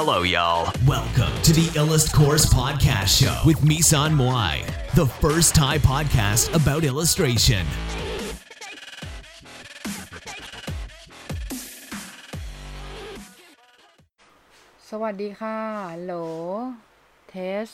[0.00, 0.70] Hello, y'all.
[0.86, 4.54] Welcome to the Illust Course Podcast Show with Misan Moai,
[4.94, 7.64] the first Thai podcast about illustration.
[14.88, 15.58] สวัสดีค่ะ
[16.02, 16.12] โหล
[17.28, 17.66] เทส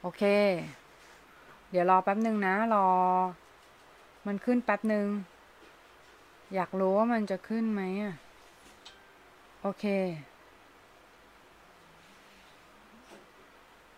[0.00, 0.22] โอเค
[1.70, 2.88] เดี๋ยวรอแป๊บหนึ่งนะ รอ
[4.26, 5.06] มันขึ้นแป๊บหนึ่ง
[6.54, 8.14] อยากรู้ว่ามันจะขึ้นไหมอะ
[9.64, 9.86] โอเค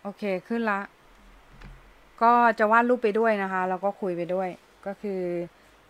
[0.07, 0.81] โอเคขึ้นละ
[2.23, 4.49] ก็จะวาดรูปไปด้วยนะคะ แล้วก็คุยไปด้วย
[4.85, 5.21] ก็คือ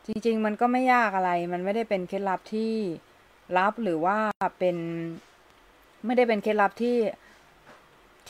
[0.08, 2.74] จริง ๆ มันก็ไม่ยากอะไร มันไม่ได้เป็นเคล็ดลับที่
[3.58, 4.18] ลับหรือว่า
[4.60, 4.78] เป็น
[6.06, 6.98] ไม่ได้เป็นเคล็ดลับที่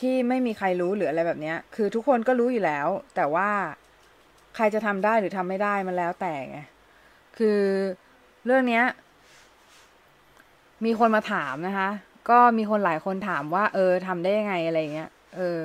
[0.00, 3.48] ที่ไม่มีใครรู้หรืออะไรแบบเนี้ยคือทุกคนก็รู้อยู่แล้ว แต่ว่า
[4.56, 6.58] ใครจะทำได้หรือทำไม่ได้มันแล้วแต่ไง
[7.38, 7.60] คือ
[8.44, 8.84] เรื่องเนี้ย
[10.84, 11.88] มีคนมาถามนะคะ
[12.30, 15.58] ก็มีคนหลายคนถามว่า เออทำได้ยังไงอะไรเงี้ย เออ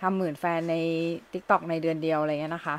[0.00, 0.76] ทำหมื่นแฟนใน
[1.32, 2.76] TikTok ในเดือนเดียวอะไรเงี้ยนะคะ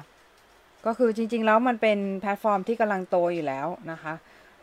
[0.86, 4.14] ก็คือจริง ๆ แล้วมันเป็นแพลตฟอร์มที่กำลังโตอยู่แล้วนะคะ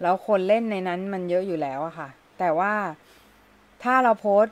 [0.03, 2.73] แล้วคนเล่นในนั้นมันเยอะอยู่แล้วอะค่ะ แต่ว่า
[3.83, 4.45] ถ้าเราโพสต์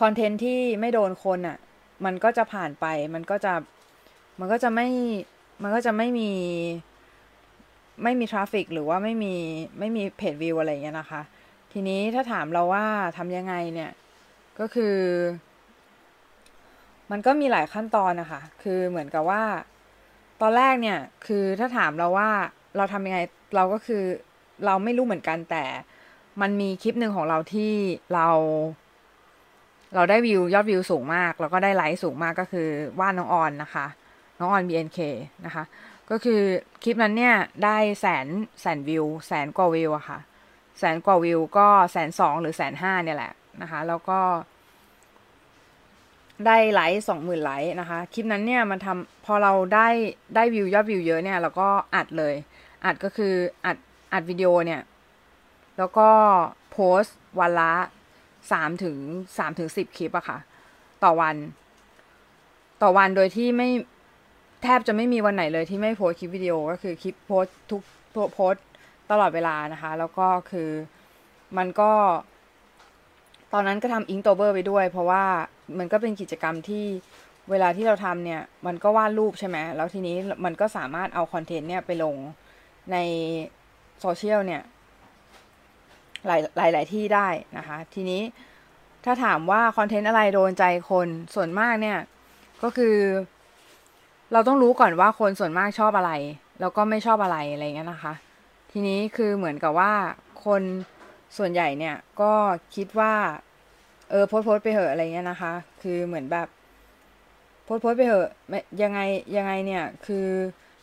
[0.00, 1.58] คอนเทนต์ที่ไม่โดนคนอะ
[2.04, 3.52] มันก็จะผ่านไป มันก็จะ
[4.40, 4.88] มันก็จะไม่
[5.62, 6.30] มันก็จะไม่มี
[8.02, 9.34] ไม่มีทราฟิกหรือว่าไม่มี
[9.78, 11.22] ไม่มีเพจวิวอะไรเงี้ยนะคะ
[11.72, 12.84] ทีนี้ถ้าถามเราว่า
[13.16, 13.92] ทำยังไงเนี่ย
[14.58, 14.96] ก็คือ
[17.10, 19.42] มันก็มีหลายขั้นตอนนะคะ คือเหมือนกับว่า
[20.40, 22.30] ตอนแรกเนี่ย คือถ้าถามเราว่า
[22.76, 23.18] เราทำยังไง
[23.56, 24.02] เราก็คือ
[24.64, 25.64] เราไม่รู้เหมือนกันแต่
[26.40, 27.72] มันมีคลิปหนึ่งของเราที่
[28.14, 28.28] เรา
[29.94, 33.86] เราได้วิวยอดวิวสูงมาก แล้วก็ได้ไลค์สูงมากก็คือว่าน้องออนนะคะ
[34.38, 34.98] น้องออน BNK
[35.46, 35.64] นะคะ
[36.10, 36.40] ก็คือ
[36.82, 38.26] คลิปนั้นเนี่ยได้แสน
[38.60, 40.18] แสนวิว แสนกว่าวิวอะค่ะ
[40.78, 44.20] แสนกว่าวิวก็แสนสองหรือแสนห้าเนี่ยแหละนะคะ แล้วก็
[46.46, 49.88] ได้ไลค์สองหมื่นไลค์นะคะ คลิปนั้นเนี่ยมันทำพอเราได้
[50.34, 52.34] ได้วิวยอดวิวเยอะเนี่ยเราก็อัดเลย
[52.84, 53.34] อัดก็คือ
[53.66, 53.76] อัด
[54.12, 54.80] อัดวิดีโอเนี่ย
[55.78, 56.08] แล้วก็
[56.72, 57.72] โพสต์วันละ
[58.52, 58.96] สามถึง
[59.38, 60.38] สามถึงสิบคลิปอะค่ะ
[61.04, 61.36] ต่อวัน
[62.82, 63.68] ต่อวันโดยที่ไม่
[64.62, 67.82] แทบจะไม่มีวันไหนเลยที่ไม่โพสต์คลิปวิดีโอก็คือคลิปโพสต์ทุก
[68.34, 68.64] โพสต์
[69.10, 70.70] ตลอดเวลานะคะ แล้วก็คือ
[71.56, 71.92] มันก็
[73.56, 75.24] ตอนนั้นก็ทำอิงโตเบอร์ไปด้วย เพราะว่า
[75.78, 76.84] มันก็เป็นกิจกรรมที่
[77.50, 82.16] เวลาที่เราทำเนี่ย มันก็วาดรูปใช่ไหมแล้วทีนี้มันก็สามารถเอาคอนเทนต์เนี่ยไปลง
[82.92, 82.96] ใน
[84.00, 84.62] โซเชียลเนี่ย
[86.26, 88.22] หลายหลายหลายที่ได้นะคะ ทีนี้
[89.04, 91.98] ถ้าถามว่าคอนเทนต์อะไรโดนใจคนส่วนมากเนี่ย
[92.62, 92.96] ก็คือ
[94.32, 96.12] เราต้องรู้ก่อนว่าคนส่วนมากชอบอะไร
[96.60, 98.14] แล้วก็ไม่ชอบอะไรอะไรเงี้ยนะคะ
[98.72, 99.92] ทีนี้คือเหมือนกับว่า
[100.44, 100.62] คน
[101.36, 102.32] ส่วนใหญ่เนี่ยก็
[102.74, 103.14] คิดว่า
[104.10, 105.52] เออโพสโพสไปเหอะอะไรเงี้ยนะคะ
[105.82, 106.48] คือเหมือนแบบ
[107.64, 108.28] โพสโพสไปเหอะ
[108.82, 109.00] ยังไง
[109.36, 110.26] ยังไงเนี่ย คือ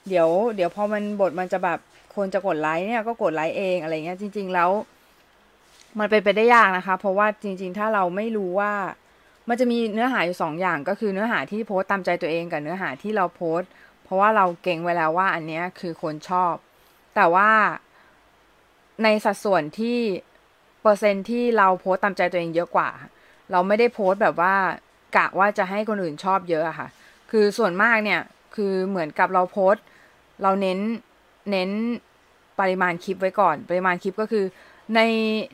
[0.07, 1.79] เดี๋ยว เดี๋ยวพอมันบทมันจะแบบ
[2.15, 4.69] คนจะกดไลค์เนี่ยก็กดไลค์เองอะไรเงี้ยจริง ๆแล้ว
[5.99, 8.73] มันเป็นไปได้ยากนะคะ เพราะว่าจริง ๆ ถ้าเราไม่รู้ว่า
[9.49, 13.59] มันจะมีเนื้อหาอยู่สองอย่างก็คือเนื้อหาที่โพสตามใจตัวเองกับเนื้อหาที่เราโพส
[14.03, 16.53] เพราะว่าเราเก่งไว้แล้วว่าอันเนี้ยคือคนชอบ
[17.15, 17.49] แต่ว่า
[19.03, 19.99] ในสัดส่วนที่
[20.81, 22.89] เปอร์เซ็นที่เราโพสตามใจตัวเองเยอะกว่า
[23.51, 24.55] เราไม่ได้โพสแบบว่า
[25.17, 26.87] กะว่าจะให้คนอื่นชอบเยอะอะค่ะ
[27.31, 28.21] คือส่วนมากเนี่ย
[28.55, 29.73] คือเหมือนกับเราโพส
[30.43, 30.79] เราเน้น
[31.51, 31.69] เน้น
[32.59, 34.45] ปริมาณคลิปไว้ก่อน ปริมาณคลิปก็คือ
[34.95, 34.99] ใน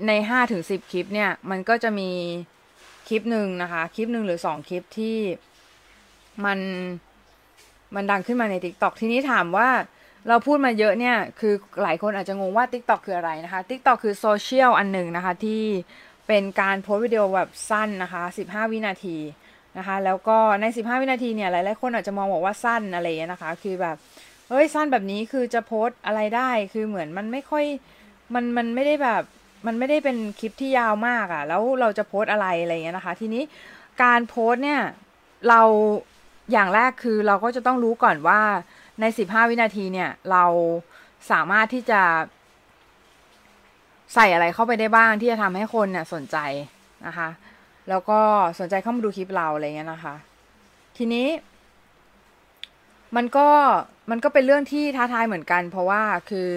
[0.07, 2.09] ในห้าถึงสิบคลิปเนี่ยมันก็จะมี
[3.07, 5.17] คลิปหนึ่งนะคะคลิปหนึ่งหรือสองคลิปที่
[6.45, 6.59] มัน
[7.95, 9.69] มันดังขึ้นมาใน t ิ k t o k ทีนี้ถามว่า
[10.27, 15.63] เราพูดมาเยอะเนี่ย คือหลายคนอาจจะงงว่า TikTok คืออะไรนะคะ TikTok คือโซเชียลอันหนึ่งนะคะ ที่
[16.27, 19.17] เป็นการโพสวิดีโอแบบสั้นนะคะ 15 วินาที
[19.77, 23.95] นะคะ แล้วก็ใน 15 วินาทีเนี่ยหลายๆคนอาจจะมองบอกว่าสั้นอะไรเงี้ยนะคะ คือแบบ
[24.49, 27.65] เฮ้ยสั้นแบบนี้คือจะโพสอะไรได้คือเหมือนมันไม่ค่อย
[28.33, 29.23] มันมันไม่ได้แบบ
[29.67, 33.43] มันไม่ได้เป็นคลิปที่ยาวมากอะ่ะ แล้วเราจะโพสอะไรอะไรเงี้ยนะคะ ทีนี้
[34.03, 34.81] การโพสเนี่ย
[35.49, 35.61] เรา
[36.51, 38.41] อย่างแรกคือเราก็จะต้องรู้ก่อนว่า
[39.01, 40.45] ใน 15 วินาทีเนี่ย เรา
[41.31, 42.01] สามารถที่จะ
[44.13, 46.37] ใส่อะไรเข้าไปได้บ้างที่จะทำให้คนเนี่ยสนใจ
[47.05, 47.29] นะคะ
[47.89, 48.19] แล้วก็
[48.59, 50.15] สนใจเข้ามาดูคลิปเราอะไรเงี้ยนะคะ
[50.97, 51.27] ทีนี้
[53.15, 53.47] มันก็
[54.11, 56.47] มันก็เป็นเรื่องที่ท้าทายเหมือนกัน เพราะว่าคือ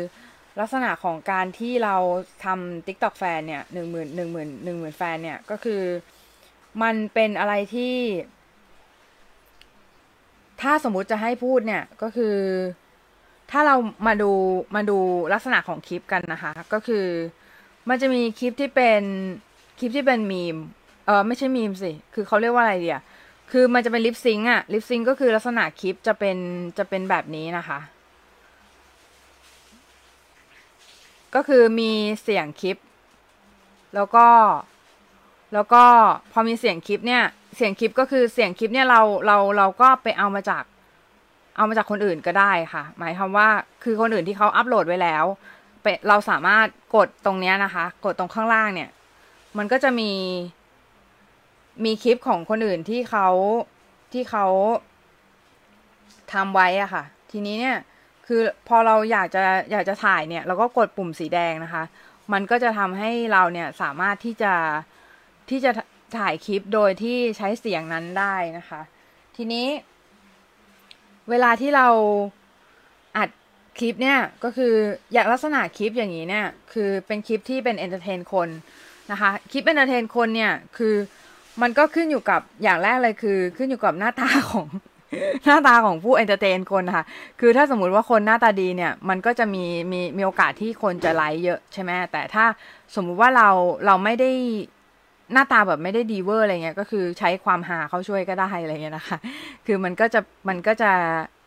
[0.60, 1.96] ลักษณะของการที่เรา
[2.44, 5.82] ทำ TikTok แฟนเนี่ยหนึ่งหมื่นหนึ่งหมื่นหนึ่งหมื่นแฟนเนี่ย ก็คือ
[6.82, 7.94] มันเป็นอะไรที่
[10.60, 12.36] ถ้าสมมุติจะให้พูดเนี่ยก็คือ
[13.50, 13.76] ถ้าเรา
[14.06, 14.30] มาดู
[14.76, 14.98] มาดู
[15.32, 17.06] ลักษณะของคลิปกันนะคะ ก็คือ
[17.88, 19.02] มันจะมีคลิปที่เป็น
[19.78, 20.56] คลิปที่เป็นมีม
[21.06, 23.00] เออไม่ใช่มีมสิคือเขาเรียกว่าอะไรเดีย
[23.50, 26.36] คือมันจะเป็นลิปซิงอะลิปซิงก็คือลักษณะคลิปจะเป็น
[26.78, 27.80] จะเป็นแบบนี้นะคะ
[31.34, 31.90] ก็คือมี
[32.22, 32.76] เสียงคลิป
[33.94, 34.26] แล้วก็
[35.54, 35.84] แล้วก็
[36.32, 37.24] พอมีเสียงคลิปเนี่ย
[37.56, 40.64] เสียงคลิปก็คือเสียงคลิปเนี่ยเราเราเราก็ไปเอามาจาก
[41.56, 43.48] เอามาจากคนอื่นก็ได้ค่ะ หมายความว่า
[43.84, 45.24] คือคนอื่นที่เขาอัปโหลดไว้แล้ว
[46.08, 46.66] เราสามารถ
[46.96, 48.90] กดตรงนี้นะคะ กดตรงข้างล่างเนี่ย
[49.58, 50.12] มันก็จะมี
[51.84, 53.28] มีคลิปของคนอื่นที่เขา
[54.12, 54.46] ที่เขา
[56.32, 57.76] ทำไว้อะค่ะ ทีนี้เนี่ย
[58.26, 61.84] คือพอเราอยากจะอยากจะถ่ายเนี่ย เราก็กดปุ่มสีแดงนะคะ
[62.32, 64.52] มันก็จะทำให้เราเนี่ยสามารถที่จะ
[65.50, 65.70] ที่จะ
[66.18, 68.80] ถ่ายคลิปโดยที่ใช้เสียงนั้นได้นะคะ
[69.36, 69.66] ทีนี้
[71.30, 71.88] เวลาที่เรา
[73.16, 73.28] อัด
[73.78, 74.72] คลิปเนี่ยก็คือ
[75.12, 78.48] อย่างลักษณะคลิปอย่างนี้เนี่ย คือเป็นคลิปที่เป็น entertain คน
[79.10, 80.94] นะคะ คลิป entertain คนเนี่ยคือ
[81.62, 84.66] มันก็ขึ้นอยู่กับอย่างแรกเลยคือ ขึ้นอยู่กับหน้าตาของ
[85.46, 87.04] หน้าตาของผู้ entertain คนค่ะ
[87.40, 92.44] คือถ้าสมมุติว่าคนหน้าตาดีเนี่ย มันก็จะมีมีมีโอกาสที่คนจะไลค์เยอะใช่ไหมแต่ถ้า
[92.94, 93.48] สมมุติว่าเรา
[93.86, 94.30] เราไม่ได้
[95.32, 99.18] หน้าตาแบบไม่ได้ดีเวอร์อะไรเงี้ยก็คือใช้ความหาเขาช่วยก็ได้อะไรเงี้ยนะคะ
[99.66, 100.92] คือมันก็จะมันก็จะ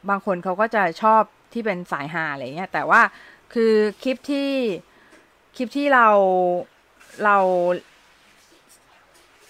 [0.09, 1.21] บางคนเขาก็จะชอบ
[1.53, 3.01] ที่เป็นสายหาอะไรเงี้ยแต่ว่า
[3.53, 4.50] คือคลิปที่
[5.57, 6.07] คลิปที่เรา
[7.24, 7.38] เรา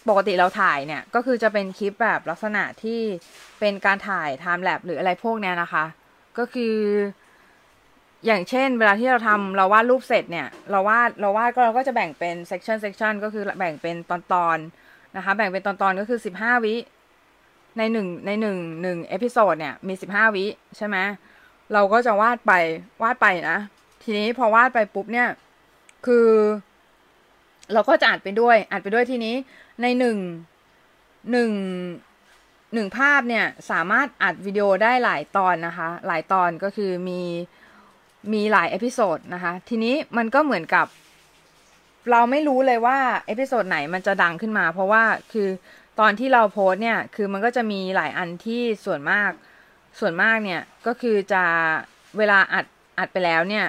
[0.10, 3.02] ปกติเราถ่ายเนี่ย ก็คือจะเป็นคลิปแบบลักษณะที่
[3.60, 5.86] เป็นการถ่าย time-lapse หรืออะไรพวกเนี้ยนะคะ
[6.38, 6.76] ก็คือ
[8.26, 14.58] อย่างเช่น เวลาที่เราทำเราวาดรูปเสร็จเนี่ย เราวาดเราวาดก็เราก็จะแบ่งเป็น section section ก็คือแบ่งเป็นตอนตอน
[15.16, 16.76] นะคะ แบ่งเป็นตอนตอนก็คือสิบห้าวิ
[17.78, 20.46] ในหนึ่งในหนึ่งหนึ่ง episode เนี่ยมีสิบห้าวิ
[20.78, 20.98] ใช่ไหม
[21.74, 22.54] เราก็จะวาดไป
[23.04, 23.58] วาดไปนะ
[24.04, 25.30] ทีนี้พอวาดไปปุ๊บเนี่ย
[26.06, 26.28] คือ
[27.74, 29.36] เราก็จะอัดไปด้วยอัดไปด้วยทีนี้
[29.82, 30.18] ในหนึ่ง
[31.32, 31.52] หนึ่ง
[32.74, 37.22] หนึ่งภาพเนี่ย สามารถอัดวิดีโอได้หลายตอนนะคะ หลายตอนก็คือมี
[38.34, 40.88] มีหลาย episode นะคะ ทีนี้มันก็เหมือนกับ
[42.12, 42.98] เราไม่รู้เลยว่า
[43.28, 45.48] episode ไหนมันจะดังขึ้นมา เพราะว่าคือ
[46.00, 49.32] ตอนที่เราโพสต์เนี่ย คือมันก็จะมีหลายอันที่ส่วนมาก
[50.00, 51.44] ส่วนมากเนี่ย ก็คือจะ
[52.18, 52.66] เวลาอัด
[53.00, 53.66] อัดไปแล้วเนี่ย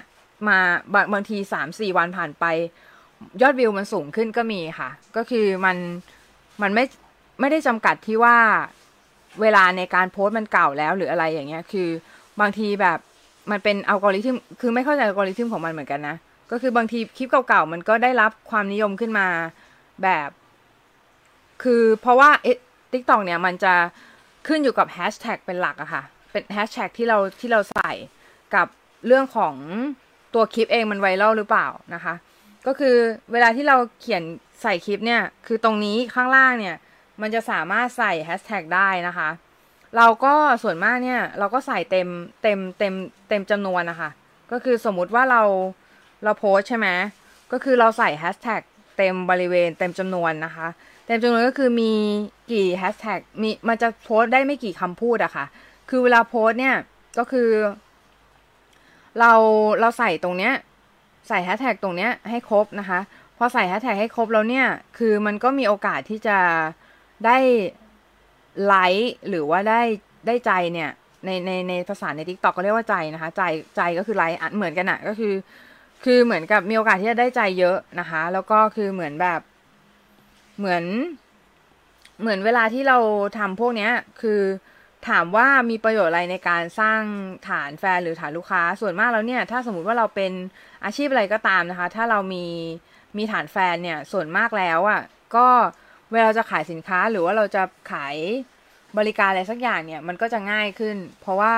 [0.48, 0.58] มา
[0.94, 2.44] บางบางทีสามสี่วันผ่านไป
[3.42, 5.76] ยอดวิวมันสูงขึ้นก็มีค่ะ ก็คือมัน
[6.62, 6.84] มันไม่
[7.40, 8.36] ไม่ได้จำกัดที่ว่า
[9.40, 11.88] เวลาในการโพสต์มันเก่าแล้วหรืออะไรอย่างเงี้ย คือ
[12.40, 12.98] บางทีแบบ
[13.50, 16.16] มันเป็นอัลกอริทึมคือไม่เข้าใจอัลกอริทึมของมันเหมือนกันนะ
[16.50, 19.28] ก็คือบางทีคลิปเก่าๆ มันก็ได้รับความนิยมขึ้นมา
[20.02, 20.28] แบบ
[21.62, 22.58] คือเพราะว่าเอ๊ะ
[22.92, 23.74] TikTok เนี่ยมันจะ
[24.46, 27.92] ขึ้นอยู่กับแฮชแท็กเป็นหลักอะค่ะ เป็นแฮชแท็กที่เราที่เราใส่
[28.54, 28.66] กับ
[29.06, 29.54] เรื่องของ
[30.34, 32.14] ตัวคลิปเองมันไวรัลหรือเปล่านะคะ
[32.66, 32.96] ก็คือ
[33.32, 34.22] เวลาที่เราเขียน
[34.62, 36.76] ใส่คลิปเนี่ย คือตรงนี้ข้างล่างเนี่ย
[37.20, 39.28] มันจะสามารถใส่แฮชแท็กได้นะคะ
[39.96, 42.08] เราก็ส่วนมากเนี่ย เราก็ใส่เต็ม
[42.42, 42.94] เต็มเต็ม
[43.28, 44.10] เต็มจำนวนนะคะ
[44.52, 45.42] ก็คือสมมุติว่าเรา
[46.24, 46.88] เราโพสใช่ไหม
[47.52, 48.62] ก็คือเราใส่แฮชแท็ก
[48.96, 50.66] เต็มบริเวณเต็มจำนวนนะคะ
[51.06, 51.92] เต็มจำนวนก็คือมี
[52.52, 55.46] กี่แฮชแท็กมีมันจะโพสได้ไม่กี่คำพูดอะคะ่ะ
[55.88, 56.76] คือเวลาโพสต์เนี่ย
[57.18, 57.48] ก็คือ
[59.20, 59.32] เรา
[59.80, 60.52] เราใส่ตรงเนี้ย
[61.28, 63.00] ใส่แฮชแท็กตรงเนี้ยให้ครบนะคะ
[63.36, 64.66] พอใส่แฮชแท็กให้ครบแล้วเนี่ย
[64.98, 66.38] คือมันก็มีโอกาสที่จะ
[67.26, 67.38] ได้
[68.66, 69.82] ไลค์หรือว่าได้
[70.26, 70.90] ได้ใจเนี่ย
[71.24, 73.42] ในในในภาษาใน TikTok ก็เรียกว่าใจนะคะ ใจ
[73.76, 75.34] ใจก็คือไลค์เหมือนกันอะก็คือ
[76.04, 79.40] คือเหมือนกับมีโอกาสที่จะได้ใจเยอะนะคะ แล้วก็คือเหมือนแบบ
[80.58, 80.84] เหมือน
[82.20, 82.98] เหมือนเวลาที่เรา
[83.38, 84.40] ทำพวกเนี้ย คือ
[85.08, 87.00] ถามว่ามีประโยชน์อะไรในการสร้าง
[87.48, 90.32] ฐานแฟนหรือฐานลูกค้าส่วนมากแล้วเนี่ย ถ้าสมมุติว่าเราเป็น
[90.84, 92.46] อาชีพอะไรก็ตามนะคะ ถ้าเรามี
[93.16, 95.00] มีฐานแฟนเนี่ย ส่วนมากแล้วอะ่ะ
[95.36, 95.48] ก็
[96.12, 98.16] เวลาจะขายสินค้าหรือว่าเราจะขาย
[98.98, 101.54] บริการอะไรสักอย่างเนี่ยมันก็จะง่ายขึ้น เพราะว่า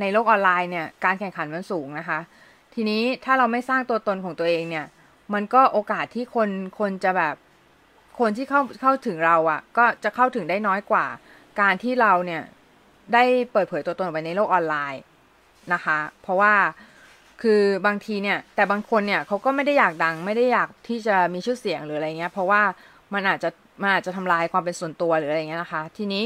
[0.00, 2.18] ในโลกออนไลน์เนี่ยการแข่งขันมันสูงนะคะ
[2.74, 4.86] ทีนี้ถ้าเราไม่สร้างตัวตนของตัวเองเนี่ย
[5.34, 7.34] มันก็โอกาสที่คนคนจะแบบ
[8.18, 11.06] คนที่เข้าเข้าถึงเราอะ่ะ ก็จะเข้าถึงได้น้อยกว่า
[11.60, 12.42] การที่เราเนี่ย
[13.14, 15.02] ได้เปิดเผยตัวตนออกไปในโลกออนไลน์
[15.72, 16.54] นะคะ เพราะว่า
[17.42, 22.62] คือบางทีเนี่ยแต่บางคนเนี่ยเขาก็ไม่ได้อยากดังไม่ได้อยากที่จะมีชื่อเสียงหรืออะไรเงี้ย เพราะว่า
[23.14, 23.50] มันอาจจะ
[23.80, 26.24] มันอาจจะทำลายความเป็นส่วนตัวหรืออะไรเงี้ยนะคะ ทีนี้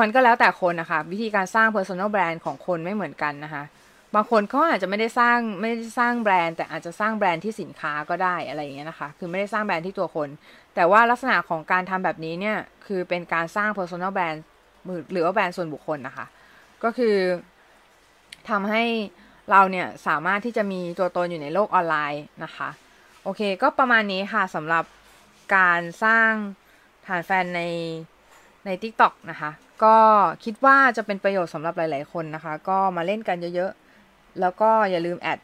[0.00, 3.64] มันก็แล้วแต่คนนะคะ วิธีการสร้าง personal brand ของคนไม่เหมือนกันนะคะ
[4.14, 10.28] บางคนเขาอาจจะไม่ได้สร้างไม่ได้สร้างแบรนด์ แต่อาจจะสร้างแบรนด์ที่สินค้าก็ได้อะไรอย่างเงี้ยนะคะ คือไม่ได้สร้างแบรนด์ที่ตัวคน
[10.74, 12.56] แต่ว่าลักษณะของการทำแบบนี้เนี่ย
[12.86, 14.38] คือเป็นการสร้าง personal brand
[15.12, 16.26] หรือว่าแบรนด์ส่วนบุคคลนะคะ
[16.84, 17.16] ก็คือ
[18.50, 18.84] ทำให้
[19.50, 22.68] เราเนี่ยสามารถที่จะมีตัวตนอยู่ในโลกออนไลน์นะคะ
[23.24, 24.84] โอเค ก็ประมาณนี้ค่ะสำหรับ
[25.56, 26.32] การสร้าง
[27.06, 27.62] ฐานแฟนใน
[28.66, 29.50] ใน TikTok นะคะ
[29.84, 29.96] ก็
[30.44, 35.38] คิดว่าจะเป็นประโยชน์สำหรับหลาย ๆ คนนะคะ ก็มาเล่นกันเยอะๆ แล้วก็อย่าลืมแอด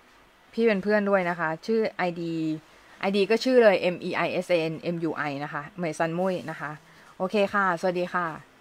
[0.52, 2.22] พี่เป็นเพื่อนด้วยนะคะ ชื่อ ID
[3.08, 6.70] ID ก็ชื่อเลย M E I S A N M U I นะคะ เหมยซันมุยนะคะ
[7.18, 8.55] โอเคค่ะ สวัสดีค่ะ